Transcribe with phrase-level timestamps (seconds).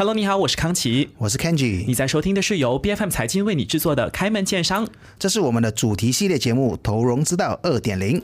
[0.00, 1.84] Hello，你好，我是康琪，我是 Kenji。
[1.86, 4.86] 你在收听的是由 B F M 财经为你制作的《开门见商》，
[5.18, 8.18] 这是我们的主题系列节目《投融资道二点零》。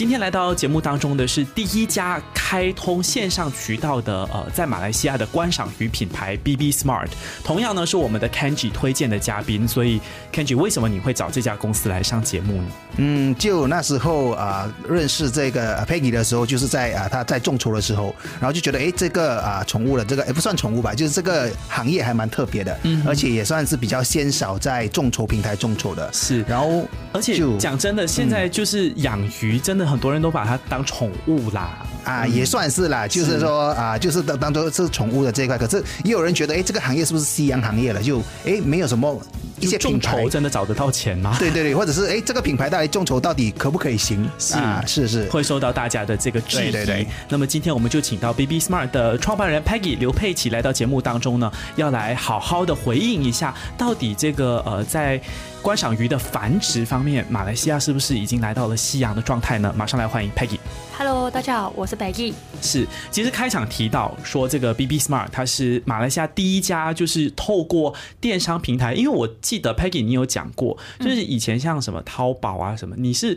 [0.00, 7.08] 今天来到节目当中的是第一家开通线上渠道的呃，在马来西亚的观赏鱼品牌 BB Smart，
[7.44, 10.00] 同样呢是我们的 Kenji 推荐的嘉宾，所以
[10.32, 12.64] Kenji 为什么你会找这家公司来上节目呢？
[12.96, 29.89] 嗯，就那时候啊，认识这个 Peggy 的时候，就是在啊他在众筹的时候，然后就觉得哎，这个啊宠物的这个也不算宠物吧，就是这个行业还蛮特别的，嗯，而且也算是比较鲜少在众筹平台众筹的，是，然后而且讲真的，现在就是养鱼真的。
[29.90, 35.58] 很多人都把它当宠物啦，啊，也算是啦，就是说啊，就是当当做是宠物的这一块。
[35.58, 38.02] 可是也有人觉得，哎，这个行业是不是夕阳行业了？
[38.02, 39.20] 就哎，没有什么
[39.60, 41.36] 一些众筹真的找得到钱吗？
[41.38, 44.28] 对对对，或者是哎，这个品牌带来众筹到底可不可以行？
[44.38, 46.72] 是是是，会受到大家的这个质疑。
[46.72, 47.06] 对对。
[47.28, 55.20] 那么今天我们就请到 BB Smart 的创办人 Peggy 刘佩琪来到节目当中呢，要来好好的回应一下，到底这个呃在。
[55.62, 59.70] 观赏鱼的繁殖方面，马来西亚是不是已经来到了夕阳的状态呢？
[59.76, 60.56] 马上来欢迎 Peggy。
[60.96, 62.32] Hello，大家好，我是 Peggy。
[62.62, 73.36] 是，其实开场提到说这个 BB Smart 它是马来西亚第一家，就是透过电商平台，因为我记得 Peggy 你有讲过，就是以前像什么淘宝啊什么，你是。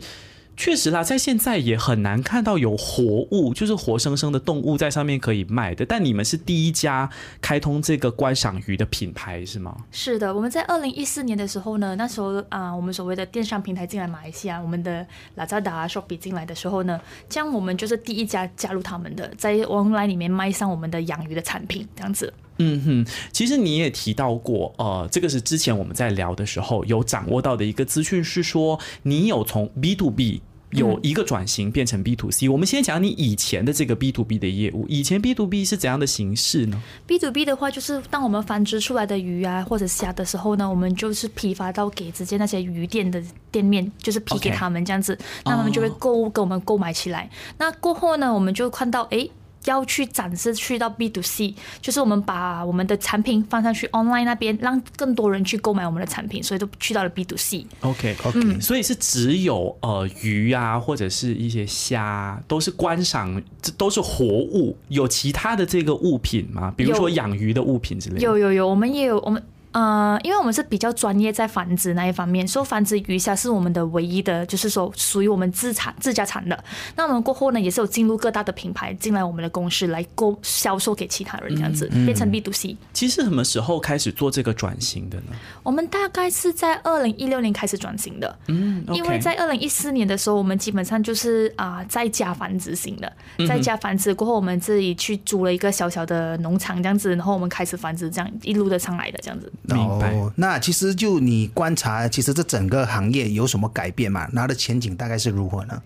[0.56, 5.84] 确实啦，在现在也很难看到有活物，就是活生生的动物在上面可以卖的。
[5.84, 9.76] 但你们是第一家开通这个观赏鱼的品牌，是吗？
[9.90, 15.04] 是的，我们在二零一四年的时候呢，那时候啊，我们所谓的电商平台进来马来西亚，我们的
[15.36, 22.32] Lazada、Shopee 进来的时候呢，这样我们就是第一家加入他们的，在 online 里面卖上我们的养鱼的产品，这样子。
[22.58, 32.48] 嗯哼，其实你也提到过，呃，这个是之前我们在聊的时候有掌握到的一个资讯，是说你有从 B to B 有一个转型变成 B to C。
[32.48, 47.28] 我们先讲你以前的这个 B to B 的业务，以前 B to B 是怎样的形式呢？B to B 的话，就是当我们繁殖出来的鱼啊或者虾的时候呢，我们就是批发到给直接那些鱼店的店面，就是批给他们这样子，那他们就会购物跟我们购买起来。
[47.58, 49.28] 那过后呢，我们就看到哎。
[49.64, 57.66] 要去展示去到 B to C，就是我们把我们的产品放上去 online 那边，让更多人去购买我们的产品，所以都去到了 B to C。
[57.80, 66.72] OK OK，所以是只有呃鱼啊或者是一些虾都是观赏，这都是活物，有其他的这个物品吗？
[66.76, 68.20] 比如说养鱼的物品之类的。
[68.20, 69.42] 有有有，我们也有我们。
[69.74, 76.56] 呃，因为我们是比较专业在繁殖那一方面，说繁殖鱼虾是我们的唯一的，就是说属于我们自产自家产的。
[76.94, 82.76] 那我们过后呢，也是有进入各大的品牌进来我们的公司来购销售给其他人，这样子变成 B to C。
[82.92, 85.32] 其实什么时候开始做这个转型的呢？
[85.64, 88.38] 我们大概是在二零一六年开始转型的。
[88.46, 93.12] 嗯，因为在二零一四年的时候，我们基本上就是啊在家繁殖型的，
[93.48, 99.52] 在家繁殖过后，我们自己去租了一个小小的农场这样子，然后我们开始繁殖，这样一路的上来的这样子。
[99.64, 100.14] 明白。
[100.36, 104.28] 那其实就你观察，其实这整个行业有什么改变嘛？
[104.34, 105.80] 它的前景大概是如何呢？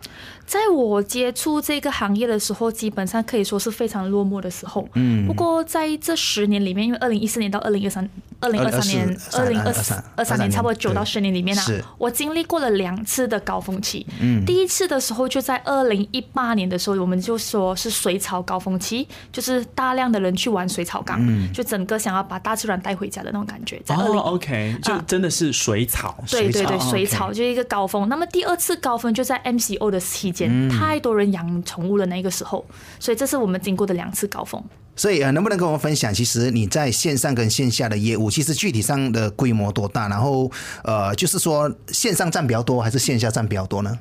[0.47, 4.89] 在我接触这个行业的时候，基本上可以说是非常落寞的时候。
[4.95, 5.27] 嗯。
[5.27, 8.09] 不过在这十年里面，因为二零一四年到二零一三、
[8.41, 11.65] 二零二三年、二零二三、二三年，差不多九到十年里面啊，
[11.99, 14.07] 我经历过了两次的高峰期。
[14.21, 14.45] 嗯。
[14.45, 21.21] 第一次的时候就在二零一八年的时候，我们就说是水草高峰期，就是大量的人去玩水草港，
[21.53, 23.83] 就整个想要把大自然带回家的那种感觉。
[23.89, 26.17] 哦，OK，就真的是水草。
[26.31, 28.09] 对对对，水草就是一个高峰。
[28.09, 30.69] 那么第二次高峰就在 MCO 的期间。
[30.69, 32.65] 太多人养宠物的那个时候，
[33.01, 34.63] 所以这是我们经过的两次高峰。
[34.99, 40.09] 所以呃，能不能跟我们分享，其实你在线上跟线下的业务，其实具体上的规模多大？
[40.09, 40.51] 然后
[40.83, 43.97] 呃，就是说线上占比较多，还是线下占比较多呢？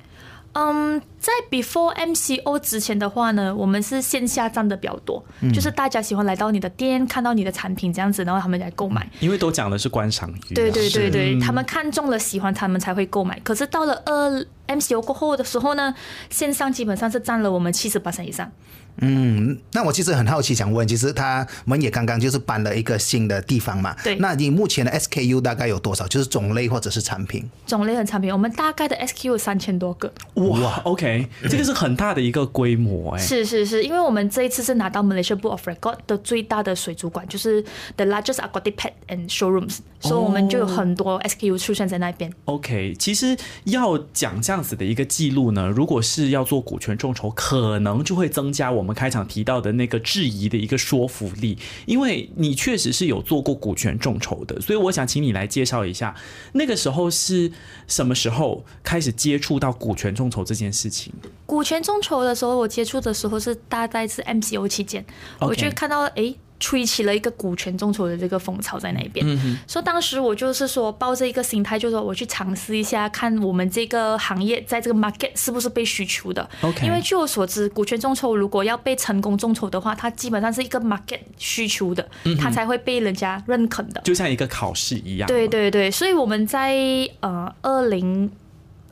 [0.53, 9.07] 嗯，在 before MCO 之前的话呢，我们是线下占的比较多，就是大家喜欢来到你的店，看到你的产品这样子，然后他们来购买。
[9.19, 13.39] 因为都讲的是观赏鱼，对对对对，他们看中了喜欢，他们才会购买。
[13.41, 15.93] 可是到了二 MCO 过后的时候呢，
[16.31, 18.51] 线上基本上是占了我们七十八以上。
[18.99, 23.95] 嗯，那我其实很好奇，想问，其实他们也刚刚就是搬了一个新的地方嘛？
[24.03, 24.17] 对。
[24.17, 26.05] 那你目前的 SKU 大概有多少？
[26.07, 27.49] 就是种类或者是产品？
[27.65, 30.11] 种类和产品，我们大概的 SKU 有三千多个。
[30.33, 33.17] 哇，OK，这个是很大的一个规模哎。
[33.21, 37.63] 是是是，因为我们这一次是拿到 Malaysia Book of Record 的最大的水族馆，就是
[37.95, 42.33] The Largest Aquatic Pet and Showrooms，所以我们就有很多 SKU 出现在那边。
[42.45, 44.57] OK，其实要讲这样。
[44.57, 56.15] 样子的一个记录呢，如果是要做股权众筹，可能就会增加我们开场提到的那个质疑的一个说服力，因为你确实是有做过股权众筹的，所以我想请你来介绍一下，
[56.53, 57.51] 那个时候是
[57.87, 61.13] 什么时候开始接触到股权众筹这件事情？
[61.45, 65.05] 股权众筹的时候，我接触的时候是大概是 MCO 期间，
[65.39, 66.35] 我就看到哎。
[66.59, 69.25] 吹起了一个股权众筹的这个风潮在那边，
[69.67, 76.49] 所以当时我就是说抱着一个心态，就是说我去尝试一下，看我们这个行业在这个 market 是不是被需求的。
[76.61, 82.07] OK，因为据我所知，股权众筹如果要被成功众筹的话，它基本上是一个 market 需求的，
[82.39, 84.01] 它才会被人家认可的。
[84.03, 85.27] 就像一个考试一样。
[85.27, 86.75] 对对对，所以我们在
[87.19, 88.31] 呃二零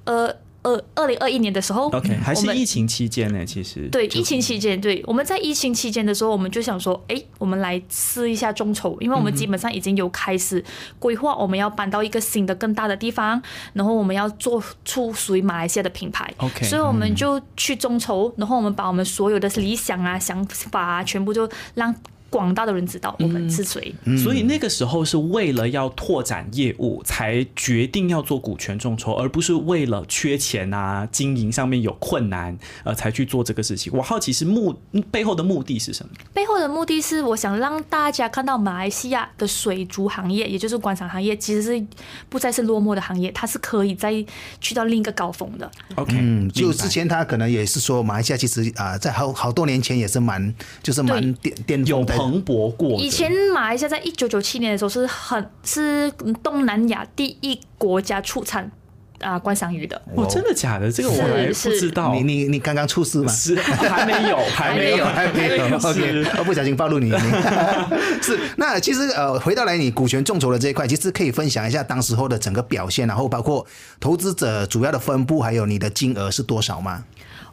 [0.05, 0.35] 二。
[0.65, 3.45] 二二零二一年的时候，OK，还是疫情期间呢？
[3.45, 10.63] 其实对疫情期间，对我们在疫情期间的时候，我们就想说，哎，我们来试一下众筹，因为我们基本上已经有开始
[10.97, 13.39] 规划，我们要搬到一个新的、更大的地方，
[13.73, 21.93] 然后我们要做出属于马来西亚的品牌，OK，所以我们就去众筹，然后我们把我们所有的理想啊、想法啊，全部就让。
[22.29, 33.93] 广大的人知道我们是谁，嗯所以那个时候是为了要拓展业务，才决定要做股权众筹，而不是为了缺钱啊、经营上面有困难呃才去做这个事情。
[33.95, 34.75] 我好奇是目
[35.11, 36.11] 背后的目的是什么？
[36.33, 41.85] 背后的目的是我想让大家看到马来西亚的水族行业，也就是观赏行业，其实是
[42.27, 44.13] 不再是落寞的行业，它是可以再
[44.59, 45.71] 去到另一个高峰的。
[45.95, 52.14] OK，嗯，就之前他可能也是说，马来西亚其实啊，在好好多年前也是蛮就是蛮巅巅峰的。
[52.15, 52.99] 蓬勃过。
[52.99, 56.11] 以前马来西亚在一九九七年的时候是很是
[56.43, 58.71] 东南亚第一国家出产
[59.19, 60.01] 啊观赏鱼的。
[60.15, 60.91] 哦，真的假的？
[60.91, 62.13] 这个我还不知道。
[62.13, 63.31] 你你你刚刚出事吗？
[63.31, 65.65] 是 还没有，还没有，还没有。
[65.77, 67.11] OK，我不小心暴露你。
[68.21, 73.65] 是那其实呃，回到来你股权众筹的这一块，其实可以分享一下当时候的整个表现，然后包括
[73.99, 77.03] 投资者主要的分布，还有你的金额是多少吗？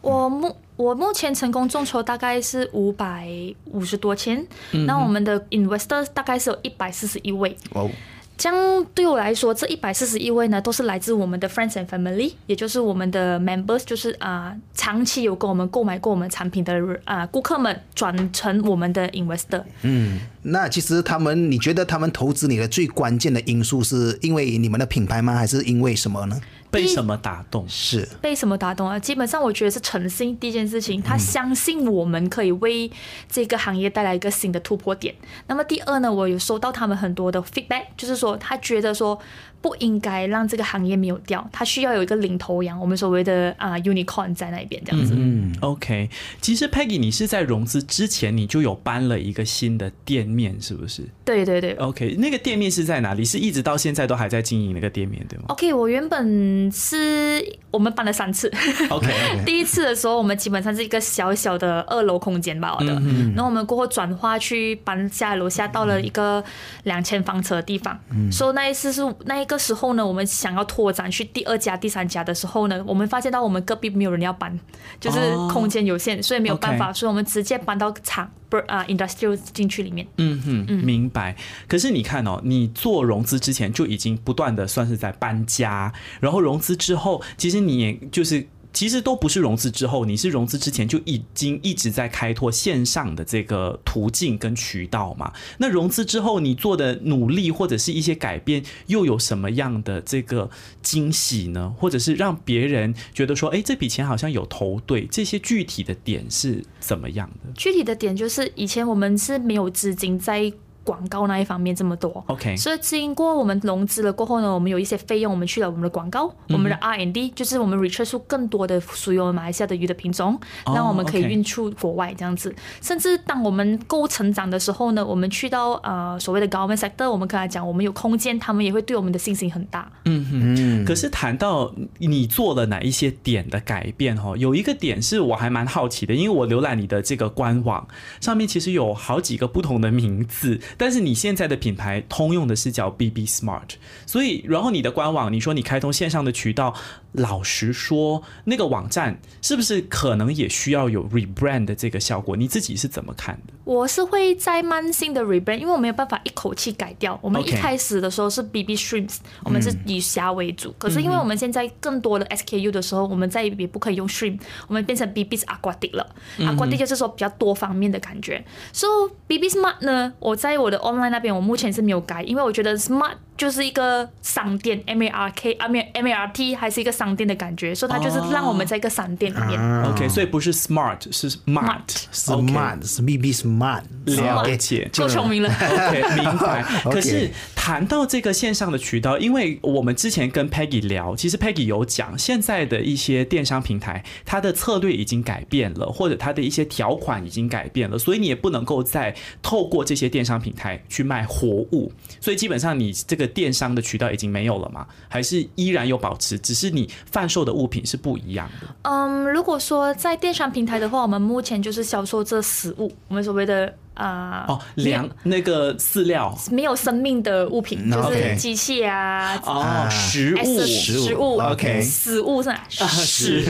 [0.01, 3.27] 我目我目前成功众筹大概是五百
[3.65, 4.45] 五十多千，
[4.85, 7.55] 那我们的 investor 大概是有一百四十一位。
[7.73, 7.89] 哦，
[8.35, 16.73] 这样对我来说，这一百四十一位呢，都是来自我们的 friends and family，也就是我们的 members，就是啊，长期有跟我们购买过我们产品的
[17.05, 19.63] 啊顾客们转成我们的 investor。
[19.83, 25.35] 嗯，那其实他们，你觉得他们投资你的最关键的因素是因为你们的品牌吗？
[25.35, 26.41] 还是因为什么呢？
[26.73, 27.65] 被什么打动？
[27.69, 28.97] 是被什么打动啊？
[28.99, 32.91] 基本上我觉得是诚信第一件事情，他相信我们可以为
[33.29, 35.15] 这个行业带来一个新的突破点。
[35.47, 39.19] 那么第二呢，我有收到他们很多的 feedback，就是说他觉得说。
[39.63, 45.15] 不应该让这个行业没有掉，它需要有一个领头羊，我们所谓的啊 unicorn 在那边这样子。
[45.17, 46.09] 嗯，OK。
[46.41, 51.03] 其实 Peggy，你是在融资之前你就有搬了一个新的店面，是不是？
[51.23, 51.71] 对对对。
[51.75, 53.23] OK，那个店面是在哪里？
[53.23, 58.51] 是一直到现在都还在经营那个店面，对吗？OK，我原本是我们搬了三次。
[58.89, 59.07] OK，
[59.47, 66.43] 第一次的时候我们基本上是一个小小的二楼空间吧我的，嗯然后我们过后转化去搬下楼下到了一个
[66.83, 67.97] 两千房车的地方。
[68.29, 69.52] 所以那一次是那一个。
[69.53, 74.59] 这时候呢，我们想要拓展去第二家、第三家的时候呢，我们发现到我们隔壁没有人要搬，
[74.99, 80.07] 就是空间有限，所以没有办法，所以我们直接搬到厂不啊 industrial 进去里面。
[80.17, 81.35] 嗯哼，明白。
[81.67, 88.47] 可是你看哦，你做融资之前就已经不断的算是在搬家，然后融资之后，其实你也就是。
[88.73, 95.31] 其实都不是融资之后，你是融资之前就已经一直在开拓线上的这个途径跟渠道嘛？
[95.59, 100.49] 那融资之后你做的努力或者是一些改变，又有什么样的这个
[100.81, 101.73] 惊喜呢？
[101.77, 105.05] 或者是让别人觉得说，哎，这笔钱好像有投对？
[105.05, 107.51] 这些具体的点是怎么样的？
[107.55, 110.51] 具体的点就是以前我们是没有资金在。
[110.83, 122.53] 广告那一方面这么多，OK，所以经过我们融资了过后呢，我们有一些费用，我们去了我们的广告，我们的 R&D，就是我们 research 出更多的属于我们马来西亚的鱼的品种，让我们可以运出国外这样子。
[122.81, 129.89] 甚至当我们够成长的时候呢，我们去到呃所谓的 government sector，我们跟他讲我们有空间，他们也会对我们的信心很大。
[130.05, 137.87] 嗯哼，可是谈到你做了哪一些点的改变哦，有一个点是我还蛮好奇的，因为我浏览你的这个官网
[138.19, 140.59] 上面其实有好几个不同的名字。
[140.77, 143.69] 但是你现在的品牌通用的是叫 BB Smart，
[144.05, 146.73] 所以然后你的官网，你说你开通线上的渠道，
[147.13, 152.35] 老实说，那个网站是不是可能也需要有 rebrand 的这个效果？
[152.35, 153.53] 你自己是怎么看的？
[153.63, 157.17] 我是会在慢性的 rebrand，因为我没有办法一口气改掉。
[157.21, 166.15] 我们一开始的时候是 BB Shrimps，我们是以虾为主，可是因为我们现在更多的 SKU 的时候，我们再也不可以用 Shrimp，我们变成 BB Aquatic 了。
[166.39, 168.43] Aquatic 就是说比较多方面的感觉。
[168.73, 168.87] So
[169.27, 176.55] BB Smart 呢，我在我我的 online 那边，我目前是没有改，因为我觉得 smart 就是一个商店，M A R K 啊，没 M A R T
[176.55, 179.59] 还是一个商店的感觉，所以它就是让我们在一个商店里面。
[179.59, 181.81] 啊 OK，所以不是 smart 是 smart。
[182.13, 185.49] smart 是 B B smart，了解， 够聪明了。
[185.49, 186.63] OK，明白。
[186.85, 187.29] 可是
[187.65, 201.89] 谈到这个线上的渠道，因为我们之前跟 Peggy 聊，其实 Peggy 有讲，现在的一些电商平台，它的策略已经改变了，或者它的一些条款已经改变了，所以你也不能够再透过这些电商平台去卖活物。
[202.19, 204.85] 所以基本上你这个电商的渠道已经没有了嘛？
[205.07, 208.67] 还是依然有保持，只是你贩售的物品是不一样的。
[208.81, 219.35] 嗯，如果说在电商平台的话，我们目前就是销售这食物，我们所谓的啊、哦，粮那个饲料没有生命的物品，嗯就是机器啊。
[219.45, 222.67] 哦，食物食物食物 OK 食物是吧？
[222.69, 223.43] 是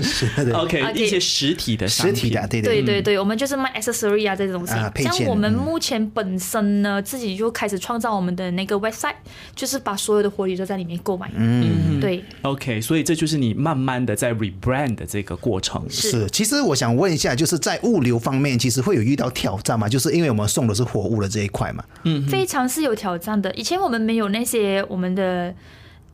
[0.44, 4.90] 对 OK，OK 一些实体的实体的，对对对对对，我们就是卖 accessory 啊这种东西啊。
[4.94, 9.16] 配件像我们嗯目前本身呢，自己就开始创造我们的那个 website，
[9.56, 11.32] 就是把所有的活力都在里面购买。
[11.36, 15.86] 嗯，对，OK，所以这就是你慢慢的在 rebrand 的这个过程。
[15.90, 19.88] 是，其实我想问一下，就是在物流方面，其实会有遇到挑战吗？
[19.88, 21.84] 就是因为我们送的是货物的这一块嘛。
[22.04, 23.54] 嗯非常是有挑战的。
[23.54, 25.54] 以前我们没有那些我们的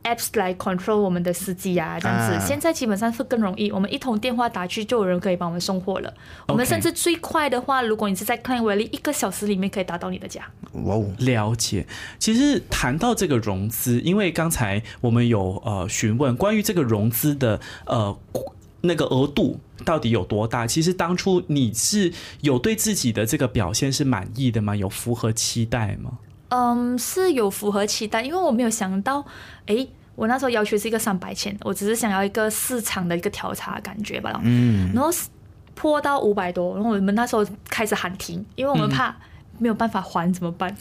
[0.04, 2.34] apps 来 control 我们的司机啊，这样子。
[2.34, 6.12] 啊现在基本上是更容易，我们一通电话打去就有人可以帮我们送货了。
[6.48, 10.42] 我们甚至最快的话，如果你是在 Klein Valley，一个小时里面可以达到你的家。
[10.84, 11.86] 哇哦，了解，
[12.18, 18.16] 其实谈到这个融资，因为刚才我们有呃询问关于这个融资的呃
[18.82, 20.66] 那个额度到底有多大？
[20.66, 24.74] 其实当初你是有对自己的这个表现是满意的吗？
[24.74, 26.12] 有符合期待吗？
[26.48, 29.24] 嗯，是有符合期待，因为我没有想到，
[29.66, 34.40] 诶，我那时候要求是一个三百千，我只是想要一个市场的一个调查感觉吧。
[34.42, 35.10] 嗯，然后
[35.74, 39.14] 破到五百多，然后我们那时候开始喊停，因为我们怕
[39.60, 40.74] 没有办法还怎么办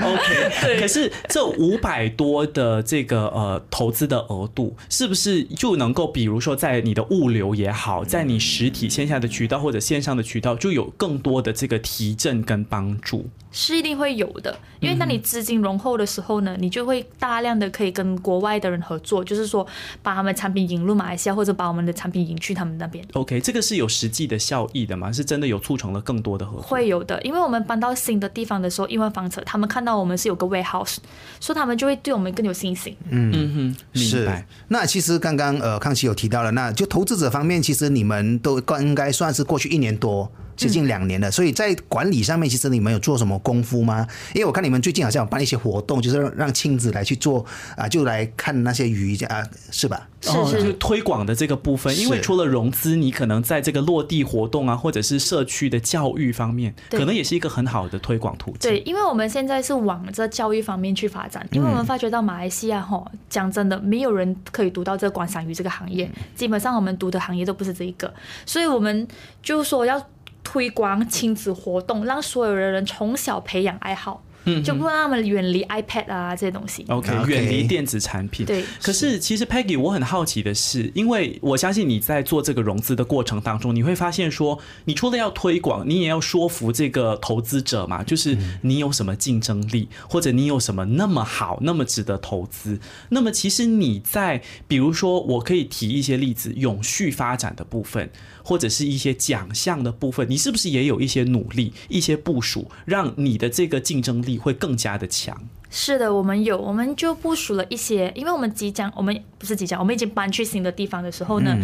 [0.00, 13.28] ？OK，可是这五百多的这个呃投资的额度，是不是就能够，比如说在你的物流也好，在你实体线下的渠道或者线上的渠道，就有更多的这个提振跟帮助？
[13.58, 19.66] 是一定会有的，因为当你资金融厚的时候呢，你就会大量的可以跟国外的人合作，就是说
[20.02, 23.02] 把他们产品引入马来西亚，或者把我们的产品引去他们那边。
[23.14, 25.10] OK，这个是有实际的效益的吗？
[25.10, 26.62] 是真的有促成了更多的合作？
[26.64, 30.98] 会有的，因为我们搬到新的地方的时候，亿万房车他们看到我们是有个 warehouse，
[31.40, 32.94] 所以他们就会对我们更有信心。
[33.08, 34.46] 嗯哼，明是白。。
[34.68, 40.30] 那其实刚刚呃康熙有提到了，那就投资者方面，其实你们都应该算是过去一年多。
[40.56, 44.06] 接近两年了，所以在管理上面，其实你们有做什么功夫吗？
[44.34, 47.44] 因为我看你们最近好像有办一些活动，就是让让亲子来去做
[47.76, 50.08] 啊，就来看那些鱼啊，是吧？
[50.22, 50.56] 是哦，是。
[50.56, 58.70] 就是推广的这个部分，因为除了融资，你可能在这个落地活动啊，或者是社区的教育方面，可能也是一个很好的推广途径。
[58.70, 68.12] 对，因为我们现在是往这教育方面去发展，因为我们发觉到马来西亚吼，讲真的，没有人可以读到这个观赏鱼这个行业，基本上我们读的行业都不是这一个，
[68.44, 69.06] 所以我们
[69.42, 70.00] 就说要
[70.48, 76.84] 推广亲子活动，让所有的人从小培养爱好，嗯就不让他们远离 iPad 啊这些东西。
[76.88, 78.46] OK，OK 远离电子产品。
[78.46, 92.78] 对可是其实 Peggy，我很好奇的是，因为我相信你在做这个融资的过程当中，你会发现说，你除了要推广，你也要说服这个投资者嘛，就是你有什么竞争力，或者你有什么那么好、那么值得投资。
[93.10, 98.10] 那么其实你在，比如说，我可以提一些例子，永续发展的部分，
[98.42, 105.36] 或者是一些奖项的部分，你是不是也有一些努力、一些部署，让你的这个竞争力会更加的强？
[105.68, 111.54] 是的，我们有，我们就部署了一些，因为我们即将，我们不是即将，我们已经搬去新的地方的时候呢、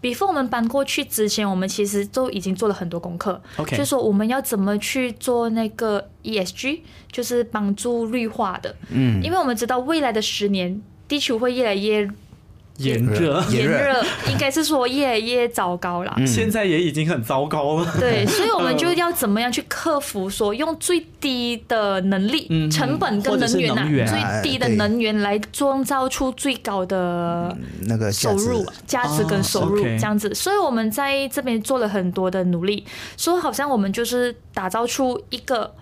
[0.00, 3.40] b e f o r e 我们搬过去之前，我们其实都已经做了很多功课。
[3.56, 12.10] OK 就说我们要怎么去做那个 ESG，就是帮助绿化的，嗯，因为我们知道未来的十年，地球会越来越
[12.82, 13.40] 炎热。
[13.50, 16.14] 炎炎热热，应该是说越来越糟糕了。
[16.26, 17.94] 现在也已经很糟糕了。
[17.98, 30.34] 对， 所以我们就要怎么样去克服，说用最低的能力、嗯成本跟能源啊，源最低的能源来创造出最高的那个收入、价值跟收入这样子。
[30.34, 32.84] 所以我们在这边做了很多的努力，
[33.16, 35.74] 说好像我们就是打造出一个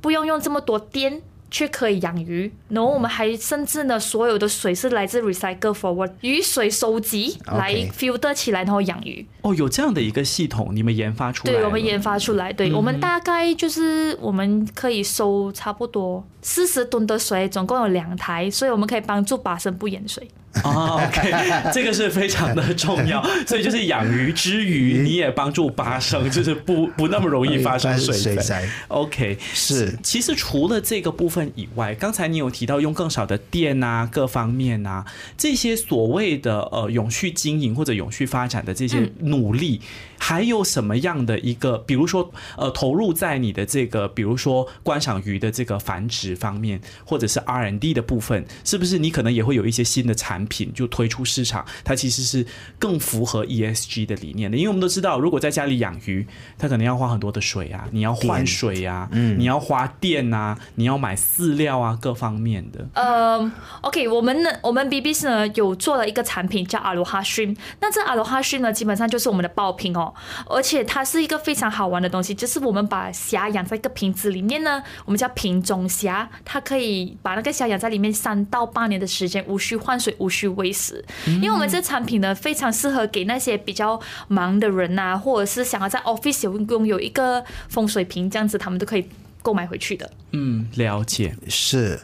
[0.00, 1.20] 不用用这么多电。
[1.50, 9.26] 却可以养鱼，然后我们还甚至呢，所有的水是来自 recycle forward 雨水收集来 filter 起来，然后养鱼。
[9.42, 11.58] 哦，有这样的一个系统，你们研发出来了？
[11.60, 12.52] 对，我们研发出来。
[12.52, 20.28] 对、我们大概就是我们可以收差不多四十吨的水，总共有两台，所以我们可以帮助巴生不淹水。
[20.64, 28.68] 啊，OK，这个是非常的重要， 所以就是养鱼之余，你也帮助发生，就是不不那么容易发生 水灾。
[28.88, 29.98] OK，是。
[30.02, 35.04] 其实除了这个部分以外，刚才你有提到用更少的电啊，各方面啊，
[35.36, 39.80] 这些所谓的呃永续经营或者永续发展的这些努力。
[40.20, 51.64] 还有什么样的一个，比如说，呃，投入在你的这个，比如说观赏鱼的这个繁殖方面，或者是 R N D 的部分，是不是你可能也会有一些新的产品就推出市场？
[51.84, 52.46] 它其实是
[52.78, 56.26] 更符合 E S G 的理念的，因为我们都知道，如果在家里养鱼，
[56.56, 62.86] 它可能要花很多的水啊，你要换水呀，嗯，你要花电啊，你要买饲料啊，各方面的。
[62.94, 63.52] 呃
[63.82, 70.12] ，OK，我们呢，我们 B B S 呢有做了一个产品叫 Aloha Shrimp，那这 Aloha Shrimp 呢，基本上就是我们的爆品哦。
[70.46, 81.04] 而且它是一个非常好玩的东西，就是我们把虾养在一个瓶子里面呢，我们叫瓶中虾，它可以把那个虾养在里面三到八年的时间，无需换水，无需喂食。
[81.26, 89.06] 因为我们这产品呢，非常适合给那些比较忙的人呐，或者是想要在 office 拥有一个风水瓶这样子，他们都可以
[89.42, 90.10] 购买回去的。
[90.32, 92.00] 嗯，了解，是。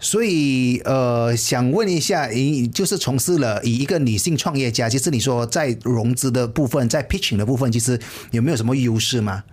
[0.00, 7.98] 所以，呃，想问一下，以就是从事了以一个女性创业家，其实你说在融资的部分，在 pitching 的部分，其实
[8.32, 9.44] 有没有什么优势吗？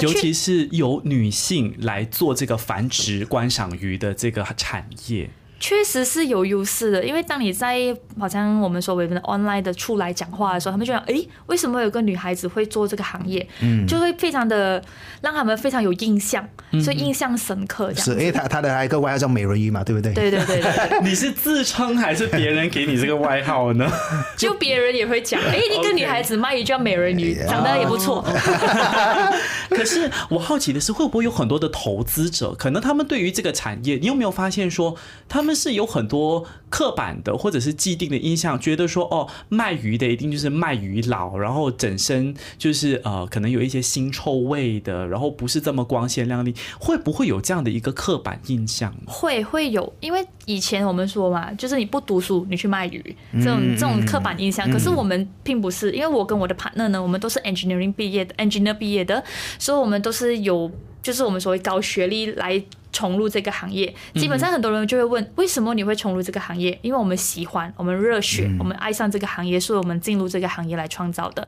[0.00, 5.28] 尤其是由女性来做这个繁殖观赏鱼的这个产业。
[5.66, 11.14] 确实是有优势的，因为当你在好像我们所谓的 online 的出来讲话的时候，他们就想，哎，
[11.46, 13.48] 为什么有个女孩子会做这个行业？
[13.62, 14.82] 嗯，就会非常的
[15.22, 16.46] 让他们非常有印象，
[16.82, 17.90] 所以印象深刻。
[17.94, 20.12] 这样是，因为他他的一个外号叫美人鱼嘛，对不对？
[20.12, 21.00] 对对对对。
[21.00, 23.90] 你是自称还是别人给你这个外号呢？
[24.36, 28.22] 就别人也会讲，哎，一个女孩子卖一叫美人鱼，长得也不错。
[29.70, 34.94] 可是我好奇的是，会不会有很多的投资者，可能他们对于这个产业，你有没有发现说，
[35.26, 48.94] 他们是有很多刻板的或者是既定的印象，觉得说哦，卖鱼的一定就是卖鱼佬，然后整身就是呃，可能有一些腥臭味的，然后不是这么光鲜亮丽，会不会有这样的一个刻板印象？
[49.06, 54.70] 会会有，因为以前我们说嘛，就是你不读书，你去卖鱼，这种这种刻板印象。
[54.70, 59.22] 可是我们并不是，因为我跟我的 partner 呢，我们都是 engineering 毕业的，engineer 毕业的，
[59.58, 60.70] 所以我们都是有，
[61.02, 62.62] 就是我们所谓高学历来。
[62.94, 66.78] 重入这个行业，基本上很多人就会问，为什么你会重入这个行业？
[66.80, 71.46] 因为我们喜欢，我们热血，我们爱上这个行业，所以我们进入这个行业来创造的。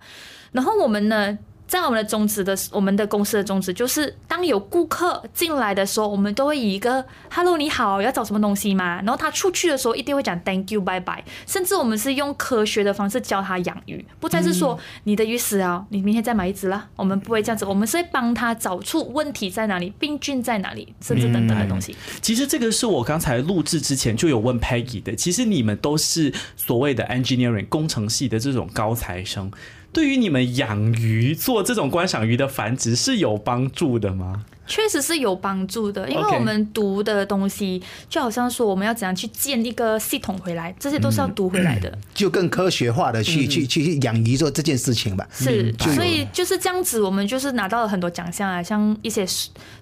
[0.52, 1.38] 然后我们呢？
[1.66, 11.22] 在我们的宗旨的，我们的公司的宗旨就是，当有顾客进来的时候，我们都会以一个 “hello，你好，要找什么东西吗？”然后他出去的时候，一定会讲 “thank you，bye bye”。
[11.46, 16.88] 甚至我们是用科学的方式教他养鱼，不再是说你的鱼死了，你明天再买一只啦。
[16.94, 21.96] 我们不会这样子，我们是会帮他找出问题在哪里，病菌在哪里，甚至等等的东西。
[22.22, 25.14] 其实这个是我刚才录制之前就有问 Peggy 的。
[25.16, 29.50] 其实你们都是所谓的 engineering 工程系的这种高材生。
[29.96, 34.44] 对于你们养鱼做这种观赏鱼的繁殖是有帮助的吗？
[34.66, 45.26] 确实是有帮助的，因为我们读的东西就好像说我们要怎样去建一个系统回来，这些都是要读回来的，就更科学化的去去去养鱼做这件事情吧。
[45.32, 49.24] 是，所以就是这样子，我们就是拿到了很多奖项啊，像一些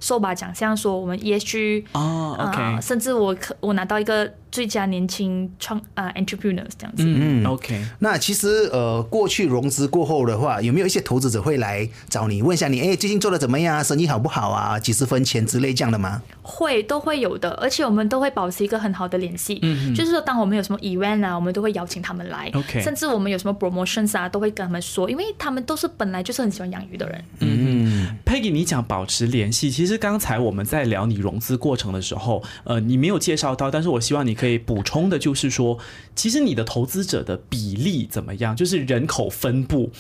[0.01, 7.03] 收把奖项，说我们 ESG 哦，OK，甚至我可我拿到一个最佳年轻创啊 entrepreneurs 这样子。
[7.05, 7.85] 嗯嗯，OK。
[8.01, 13.83] 那其实呃，过去融资过后的话，有没有一些投资者会来找你问一下你，哎，最近做的怎么样啊？
[13.83, 14.74] 生意好不好啊？
[14.79, 16.23] 几十分钱之类这样的吗？
[16.43, 19.59] 会都会有的，而且我们都会保持一个很好的联系。
[19.63, 22.51] 嗯，就是说，当我们有什么 event 啊，我们都会邀请他们来。
[22.55, 27.25] OK，甚至我们有什么 promotions 啊，都会跟他们说，因为他们都是本来就是很喜欢养鱼的人。
[27.41, 27.84] 嗯
[28.25, 35.79] ，Peggy，你讲保持联系，其实刚才我们在聊你融资过程的时候，呃，你没有介绍到，但是我希望你可以补充的，就是说，
[36.15, 38.55] 其实你的投资者的比例怎么样？
[38.57, 39.91] 就是人口分布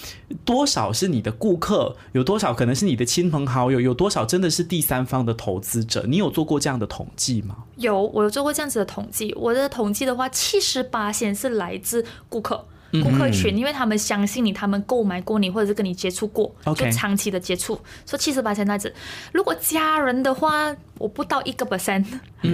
[0.44, 6.04] 多少是你的顾客，有多少可能是你的亲朋好友，有多少真的是第三方的投资者？
[6.08, 7.56] 你有做过这样的统计吗？
[7.76, 9.34] 有，我有做过这样子的统计。
[9.34, 12.66] 我的统计的话，七十八先是来自顾客。
[13.02, 17.80] 顾客群，因为他们相信你，他们购买过你，或者是跟你接触过，就长期的接触。
[18.06, 18.94] 说七十八千那子，
[19.32, 22.04] 如果家人的话，我不到一个 percent。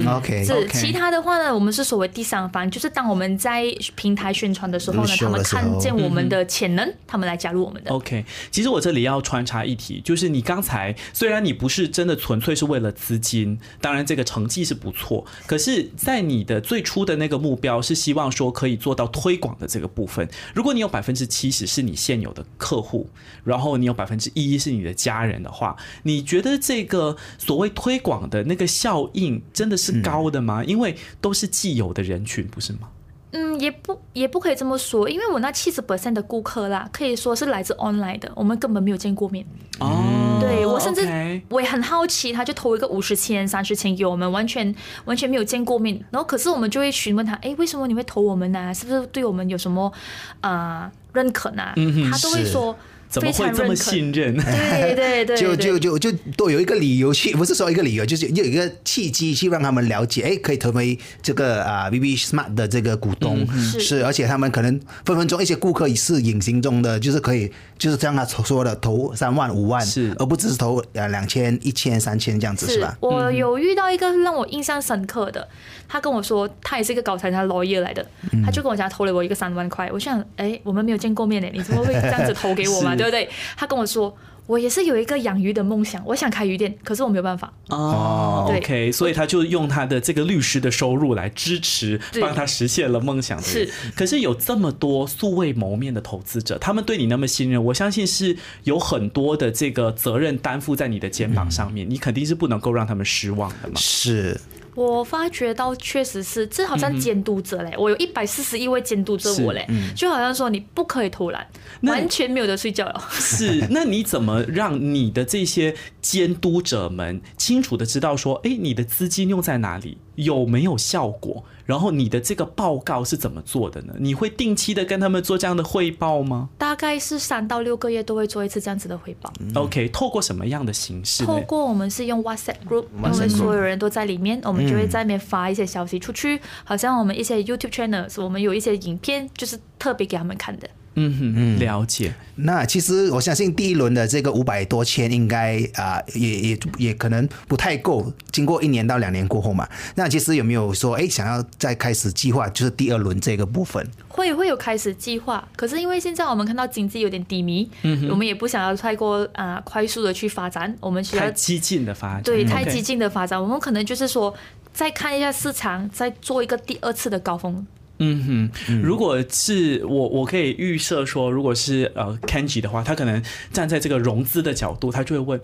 [0.07, 3.65] OK，是其他的话呢，我们是所谓第三方，就是当我们在
[3.97, 7.91] 平台宣传的时候呢，他们看见我们的潜能，他们来加入我们的。
[7.91, 20.29] OK，其实我这里要穿插一题，就是你刚才虽然你不是真的纯粹是为了资金，当然这个成绩是不错，可是在你的最初的那个目标是希望说可以做到推广的这个部分。
[20.55, 23.11] 如果你有百分之七十是你现有的客户，
[23.43, 30.65] 然后你有百分之一是你的家人的话，你觉得这个所谓推广的那个效应真的是高的吗？
[30.65, 32.89] 因为都是既有的人群，不是吗？
[33.33, 39.47] 嗯，也不也不可以这么说，因为我那七十 percent 的顾客啦，可以说是来自 online 的，我们根本没有见过面。
[39.79, 45.97] 哦，对我甚至我也很好奇，他就投一个五十千、三十千给我们，完全完全没有见过面。
[46.11, 49.93] 然后可是我们就会询问他，哎，为什么你会投我们呢、是不是对我们有什么
[50.41, 52.77] 啊、呃认可呢、嗯哼他都会是说
[53.11, 53.77] 怎么会这么。
[53.81, 54.37] 信任？
[54.37, 63.81] 对对对， 就对就就就都有一个理由去，不是说一个理由，就是有一个契机去让他们了解，哎，可以成为这个啊 BB Smart 的这个股东，是。
[63.81, 70.15] 是，而且他们可能分分钟一些顾客是隐形中的，就是可以，就是像他说的投三万五万，是。
[70.19, 72.97] 而不只是投呃两千、一千、三千这样子，是吧？
[73.01, 75.49] 我有遇到一个让我印象深刻的，
[75.89, 78.07] 他跟我说他也是一个搞财他 lawyer 来的，
[78.45, 83.29] 他就跟我讲投了我一个三万块，我想哎，我们没有见过面呢，你怎么会这样子投给我嘛，是对不对？
[83.57, 84.17] 他跟我说。
[84.47, 87.53] 我也是有一个养鱼的梦想，我想开鱼店，可是我没有办法。
[87.69, 93.69] 哦对，OK，所以他就用他的这个律师的收入来支持，对帮他实现了梦想的人。
[93.69, 103.75] 是可是有这么多素未谋面的投资者，他们对你那么信任，我相信是有很多的这个责任担负在你的肩膀上面，你肯定是不能够让他们失望的嘛。
[103.77, 104.41] 是，
[104.75, 111.47] 我发觉到确实是，这好像监督者嘞，我有一百四十一位监督着我嘞，就好像说你不可以偷懒，
[111.83, 113.03] 完全没有得睡觉了。
[113.11, 121.45] 是， 那你怎么让你的这些监督者们清楚的知道说，哎，你的资金用在哪里，有没有效果？
[121.71, 123.95] 然后你的这个报告是怎么做的呢？
[124.01, 129.33] 你会定期的跟他们做这样的汇报吗、大概是三到六个月都会做一次这样子的汇报。
[129.55, 131.41] o k 透过什么样的形式透？
[131.43, 136.41] 过我们是用 WhatsApp group，因 WhatsApp 为所有人都在里面，我们就会在里面发一些消息出去。
[136.65, 140.69] 好像我们一些 YouTube channel，我们有一些影片，就是特别给他们看的。
[140.95, 142.13] 嗯哼，了解。
[142.37, 148.13] 那其实我相信第一轮的这个五百多千应该啊、也也也可能不太够。
[148.33, 153.87] 经过一年到两年过后嘛，那其实有没有说，哎，想要再开始计划，就是第二轮这个部分？
[154.09, 157.69] 会会有开始计划，可是因为现在我们看到经济有点低迷，
[158.11, 164.35] 我们也不想要太过啊、快速的去发展，我们需要激进的发展，对太激进的发展，我们可能就是说
[164.73, 167.67] 再看一下市场，再做一个第二次的高峰。
[168.01, 175.41] 嗯哼，如果是我，我可以预设说，如果是呃 Kenji 的话，他可能站在这个融资的角度，他就会问。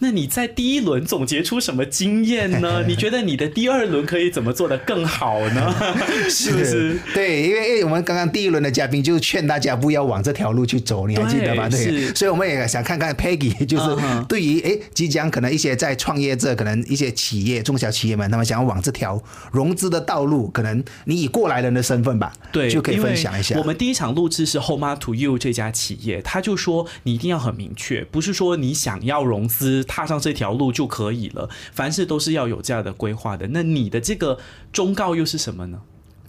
[0.00, 2.84] 那你在第一轮总结出什么经验呢？
[2.88, 5.74] 你觉得你的第二轮可以怎么做得更好呢？
[6.28, 6.98] 是不是？
[7.14, 11.68] 对，因为因为我们刚刚第一轮的嘉宾就劝大家不要往这条路去走，你还记得吗？
[11.68, 23.56] 对所以我们也想看看 Peggy， 就是对于哎即将可能一些在创业者，可能一些企业中小企业们，他们想要往这条融资的道路，可能你以过来人的身份吧，对，就可以分享一下。
[23.58, 33.46] 我们第一场录制是 Home to You 这家企业，他就说你一定要很明确，不是说你想要融资踏上这条路就可以了，凡事都是要有这样的规划的。
[33.48, 34.38] 那你的这个
[34.72, 35.80] 忠告又是什么呢？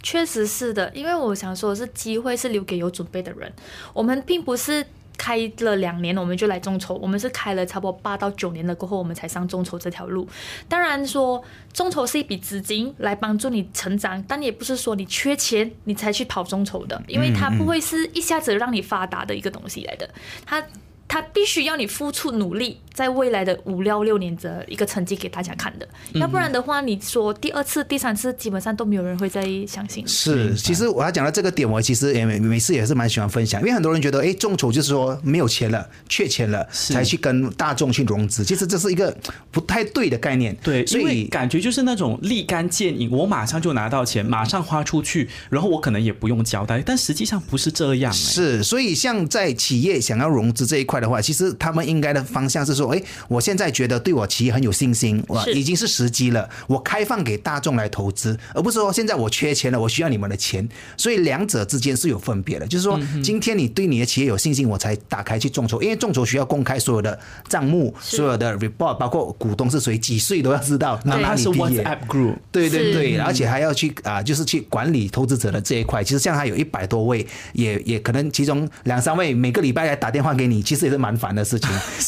[0.02, 3.52] 确实是的，因为我想说的是，机会是留给有准备的人。
[3.92, 4.86] 我们并不是
[5.18, 10.28] 开了两年我们就来众筹，我们是开了差不多八到九年了过后，我们才上众筹这条路。
[10.68, 11.42] 当然说，
[11.72, 20.08] 众筹是一笔资金来帮助你成长，但也不是说你缺钱你才去跑众筹的，因为它不会是一下子让你发达的一个东西来的，
[20.44, 20.62] 它。
[21.08, 30.06] 它必须要你付出努力，在未来的五六六年的一个成绩给大家看的，要不然的话，你说第二次、第三次，基本上都没有人会再相信。
[30.06, 39.16] 是，其实我要讲到这个点，我其实也每每次也是蛮喜欢分享，因为很多人觉得，哎，众筹就是说没有钱了，缺钱了，才去跟大众去融资，其实这是一个
[39.50, 40.56] 不太对的概念。
[40.62, 48.16] 对，所以感觉就是那种立竿见影，我马上就拿到钱，马上花出去，然后我可能也不用交代，但实际上不是这样、欸。
[48.16, 60.68] 是，所以像在企业想要融资这一块的话，其实他们应该的方向是说，哎，我现在觉得对我企业很有信心，哇，是已经是时机了，我开放给大众来投资，而不是说现在我缺钱了，我需要你们的钱。
[60.96, 71.46] 所以两者之间是有分别的，就是说，今天你对你的企业有信心，我才打开去众筹，因为众筹需要公开所有的账目、所有的 report，包括股东是谁、几岁都要知道，哪怕是。
[71.56, 76.04] WhatsApp group，对对对，而且还要去啊、就是去管理投资者的这一块。
[76.04, 81.70] 其实像他有一百多位，也也可能其中两三位每个礼拜来打电话给你，其实也是蛮烦的事情。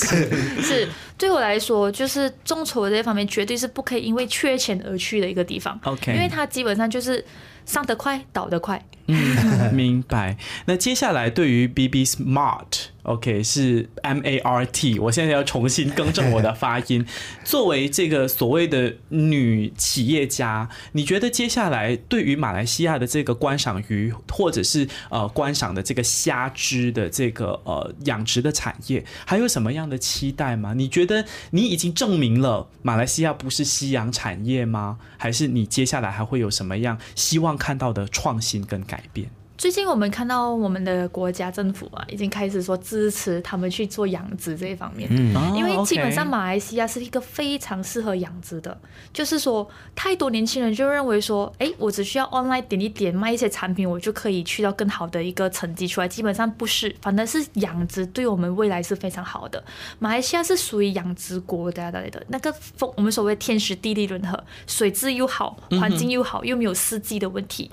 [0.62, 5.78] 是对我来说，就是众筹这一方面绝对是不可以因为缺钱而去的一个地方。
[5.84, 7.24] OK 因为它基本上就是
[7.66, 8.82] 上得快，倒得快。
[9.06, 10.36] 嗯明白。
[10.66, 12.66] 那接下来对于 BB Smart
[13.08, 14.98] OK，是 M A R T。
[14.98, 17.06] 我现在要重新更正我的发音。
[17.42, 30.74] 作为这个所谓的女企业家，你觉得接下来对于马来西亚的这个观赏鱼，或者是呃观赏的这个虾汁的这个呃养殖的产业，还有什么样的期待吗？
[30.74, 34.98] 你觉得你已经证明了马来西亚不是夕阳产业吗？
[35.16, 39.30] 还是你接下来还会有什么样希望看到的创新跟改变？
[39.58, 45.08] 最近我们看到我们的国家政府啊，已经开始说支持他们去做养殖这一方面。
[45.10, 48.80] 嗯，因为基本上马来西亚是一个非常适合养殖的，
[49.12, 56.06] 就是说太多年轻人就认为说，哎，我只需要 online 点一点卖一些产品，我就可以去到更好的一个成绩出来。
[56.06, 59.62] 基本上不是，反正是养殖对我们未来是非常好的。
[59.98, 67.68] 马来西亚是属于养殖国的的那个风，我们所谓天时地利人和，水质又好，环境又好，又没有四季的问题。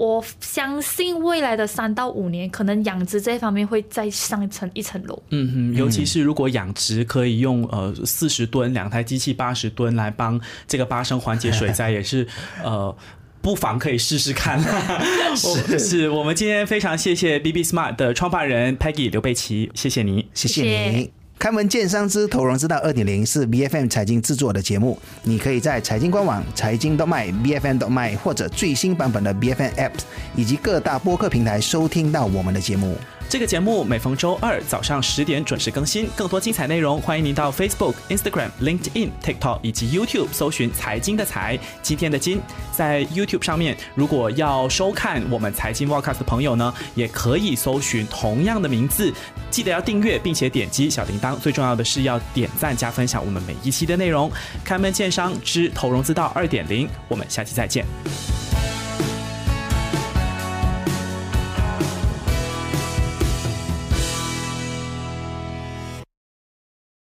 [0.00, 5.22] 我相信未来的三到五年，可能养殖这一方面会再上层一层楼。
[5.28, 12.26] 嗯哼，尤其是如果养殖可以用呃四十吨两台机器八十吨来帮这个巴生缓解水灾，也是
[12.64, 12.96] 呃
[13.42, 14.58] 不妨可以试试看。
[15.36, 21.19] 是，是我们今天非常谢谢 BB Smart 的创办人 Peggy 刘贝奇，谢谢你，谢谢你。
[21.40, 29.92] 开门见山之投融资道二点零是 B F M 财经制作的节目，你可以在财经官网财经动脉 B F M 动脉或者最新版本的 B F M App
[30.36, 32.94] 以及各大播客平台收听到我们的节目。
[33.30, 42.40] 这个节目每逢周二早上十点准时更新，更多精彩内容，欢迎您到 Facebook、Instagram、LinkedIn、TikTok 以及 YouTube 搜寻“财经的财，今天的金”。
[42.76, 49.12] 在 YouTube 上面，如果要收看我们财经 Podcast 的朋友呢，也可以搜寻同样的名字，
[49.48, 51.38] 记得要订阅并且点击小铃铛。
[51.38, 54.28] 最重要的是要点赞加分享我们每一期的内容。
[54.64, 57.86] 开门见山之投融资道二点零，我们下期再见。